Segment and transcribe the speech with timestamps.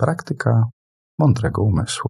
[0.00, 0.62] Praktyka
[1.18, 2.08] mądrego umysłu.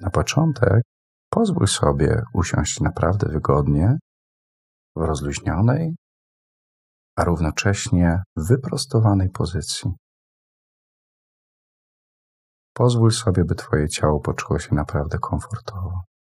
[0.00, 0.82] Na początek
[1.30, 3.98] pozwól sobie usiąść naprawdę wygodnie,
[4.96, 5.96] w rozluźnionej,
[7.16, 9.90] a równocześnie wyprostowanej pozycji.
[12.74, 16.11] Pozwól sobie, by Twoje ciało poczuło się naprawdę komfortowo.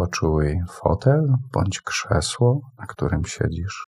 [0.00, 3.86] Poczuj fotel bądź krzesło, na którym siedzisz.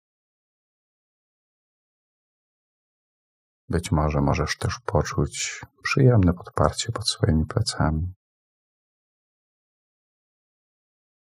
[3.69, 8.13] Być może możesz też poczuć przyjemne podparcie pod swoimi plecami.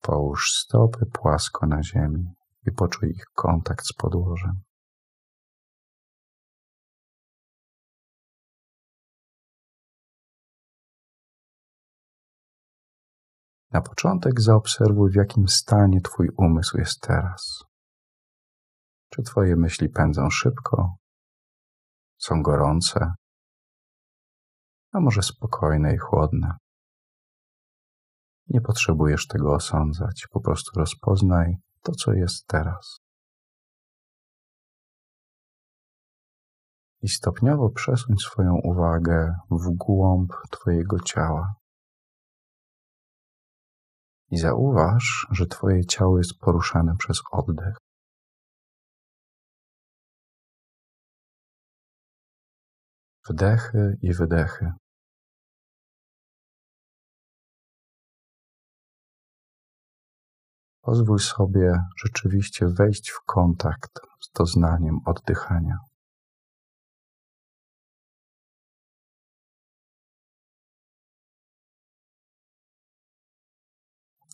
[0.01, 2.33] Połóż stopy płasko na ziemi
[2.67, 4.61] i poczuj ich kontakt z podłożem.
[13.71, 17.63] Na początek zaobserwuj, w jakim stanie Twój umysł jest teraz.
[19.09, 20.95] Czy Twoje myśli pędzą szybko,
[22.17, 23.13] są gorące,
[24.91, 26.57] a może spokojne i chłodne.
[28.47, 32.99] Nie potrzebujesz tego osądzać, po prostu rozpoznaj to, co jest teraz.
[37.01, 41.53] I stopniowo przesuń swoją uwagę w głąb Twojego ciała.
[44.31, 47.77] I zauważ, że Twoje ciało jest poruszane przez oddech.
[53.29, 54.71] Wdechy i wydechy.
[60.81, 61.73] Pozwól sobie
[62.05, 65.88] rzeczywiście wejść w kontakt z doznaniem oddychania.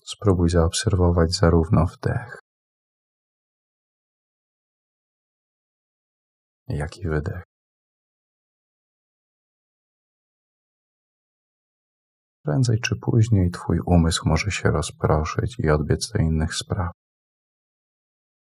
[0.07, 2.39] Spróbuj zaobserwować zarówno wdech,
[6.67, 7.43] jak i wydech.
[12.45, 16.91] Prędzej czy później Twój umysł może się rozproszyć i odbiec do innych spraw.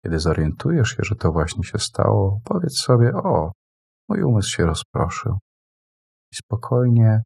[0.03, 3.51] Kiedy zorientujesz się, że to właśnie się stało, powiedz sobie: O,
[4.09, 5.37] mój umysł się rozproszył.
[6.31, 7.21] I spokojnie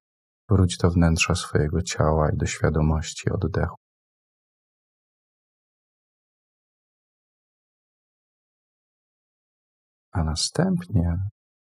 [0.49, 3.82] wróć do wnętrza swojego ciała i do świadomości oddechu.
[10.13, 11.17] A następnie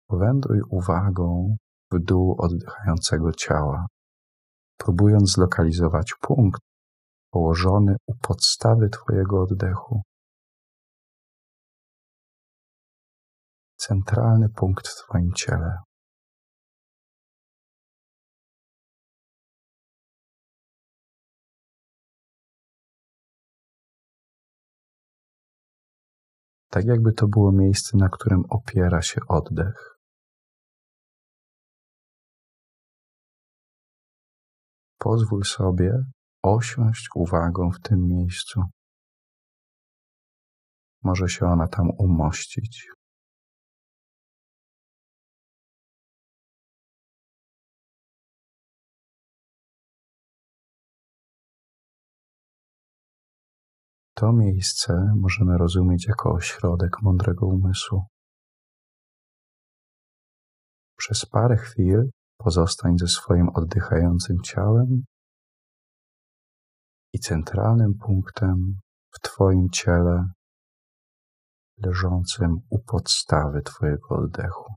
[0.07, 1.57] powędruj uwagą
[1.93, 3.87] w dół oddychającego ciała
[4.77, 6.61] próbując zlokalizować punkt
[7.31, 10.03] położony u podstawy Twojego oddechu.
[13.77, 15.79] Centralny punkt w Twoim ciele.
[26.71, 29.99] Tak jakby to było miejsce, na którym opiera się oddech.
[34.99, 35.93] Pozwól sobie
[36.43, 38.63] osiąść uwagą w tym miejscu.
[41.03, 42.87] Może się ona tam umościć.
[54.21, 58.05] To miejsce możemy rozumieć jako ośrodek mądrego umysłu.
[60.97, 65.05] Przez parę chwil Pozostań ze swoim oddychającym ciałem
[67.13, 70.25] i centralnym punktem w Twoim ciele
[71.77, 74.75] leżącym u podstawy Twojego oddechu.